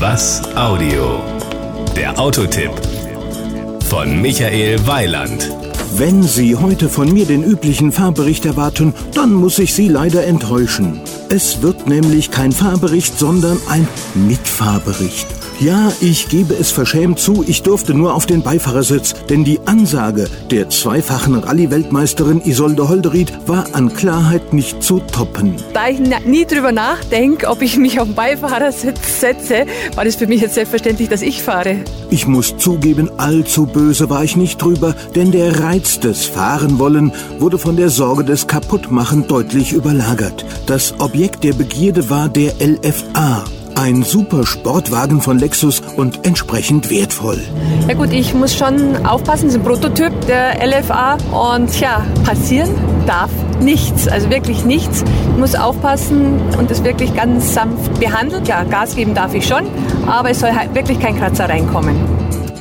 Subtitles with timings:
[0.00, 1.20] Was Audio?
[1.94, 2.70] Der Autotipp
[3.84, 5.50] von Michael Weiland.
[5.94, 11.02] Wenn Sie heute von mir den üblichen Fahrbericht erwarten, dann muss ich Sie leider enttäuschen.
[11.28, 15.26] Es wird nämlich kein Fahrbericht, sondern ein Mitfahrbericht.
[15.60, 20.26] Ja, ich gebe es verschämt zu, ich durfte nur auf den Beifahrersitz, denn die Ansage
[20.50, 25.56] der zweifachen Rallye-Weltmeisterin Isolde Holderried war an Klarheit nicht zu toppen.
[25.74, 30.26] Da ich nie drüber nachdenke, ob ich mich auf den Beifahrersitz setze, war es für
[30.26, 31.76] mich jetzt selbstverständlich, dass ich fahre.
[32.08, 37.58] Ich muss zugeben, allzu böse war ich nicht drüber, denn der Reiz des Fahrenwollen wurde
[37.58, 40.46] von der Sorge des Kaputtmachen deutlich überlagert.
[40.64, 43.44] Das Objekt der Begierde war der LFA,
[43.80, 47.40] ein super Sportwagen von Lexus und entsprechend wertvoll.
[47.88, 52.68] Ja gut, ich muss schon aufpassen, das ist ein Prototyp der LFA und ja, passieren
[53.06, 53.30] darf
[53.60, 55.02] nichts, also wirklich nichts.
[55.32, 58.44] Ich muss aufpassen und es wirklich ganz sanft behandeln.
[58.44, 59.66] Ja, Gas geben darf ich schon,
[60.06, 62.19] aber es soll halt wirklich kein Kratzer reinkommen.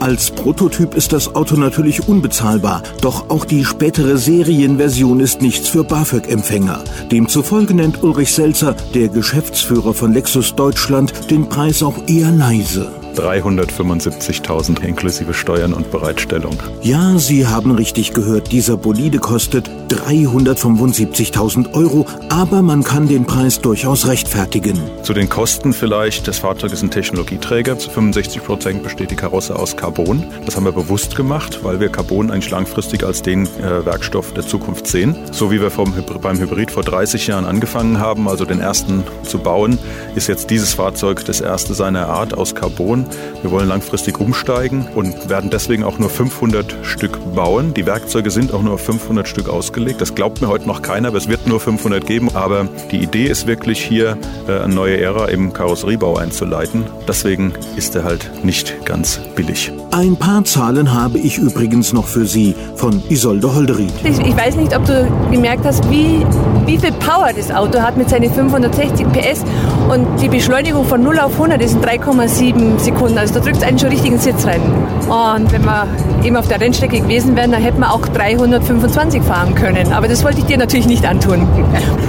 [0.00, 5.84] Als Prototyp ist das Auto natürlich unbezahlbar, doch auch die spätere Serienversion ist nichts für
[5.84, 6.82] BAföG-Empfänger.
[7.12, 12.99] Demzufolge nennt Ulrich Selzer, der Geschäftsführer von Lexus Deutschland, den Preis auch eher leise.
[13.16, 16.56] 375.000 inklusive Steuern und Bereitstellung.
[16.82, 23.60] Ja, Sie haben richtig gehört, dieser Bolide kostet 375.000 Euro, aber man kann den Preis
[23.60, 24.78] durchaus rechtfertigen.
[25.02, 29.56] Zu den Kosten vielleicht, das Fahrzeug ist ein Technologieträger, zu 65 Prozent besteht die Karosse
[29.56, 30.24] aus Carbon.
[30.46, 34.46] Das haben wir bewusst gemacht, weil wir Carbon eigentlich langfristig als den äh, Werkstoff der
[34.46, 35.16] Zukunft sehen.
[35.32, 39.38] So wie wir vom, beim Hybrid vor 30 Jahren angefangen haben, also den ersten zu
[39.38, 39.78] bauen,
[40.14, 42.99] ist jetzt dieses Fahrzeug das erste seiner Art aus Carbon.
[43.42, 47.74] Wir wollen langfristig umsteigen und werden deswegen auch nur 500 Stück bauen.
[47.74, 50.00] Die Werkzeuge sind auch nur auf 500 Stück ausgelegt.
[50.00, 52.28] Das glaubt mir heute noch keiner, aber es wird nur 500 geben.
[52.34, 54.16] Aber die Idee ist wirklich hier
[54.48, 56.84] äh, eine neue Ära im Karosseriebau einzuleiten.
[57.08, 59.72] Deswegen ist er halt nicht ganz billig.
[59.92, 63.92] Ein paar Zahlen habe ich übrigens noch für Sie von Isolde Holderried.
[64.04, 66.24] Ich, ich weiß nicht, ob du gemerkt hast, wie,
[66.66, 69.44] wie viel Power das Auto hat mit seinen 560 PS
[69.90, 73.18] und die Beschleunigung von 0 auf 100 ist in 3,7 Sekunden.
[73.18, 74.60] Also da drückt es einen schon richtigen Sitz rein.
[75.08, 75.86] Und wenn wir
[76.24, 79.92] eben auf der Rennstrecke gewesen wären, dann hätten wir auch 325 fahren können.
[79.92, 81.46] Aber das wollte ich dir natürlich nicht antun.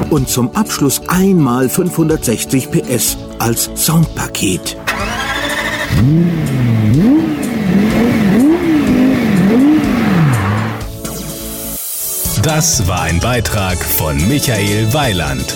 [0.09, 4.77] Und zum Abschluss einmal 560 PS als Soundpaket.
[12.43, 15.55] Das war ein Beitrag von Michael Weiland.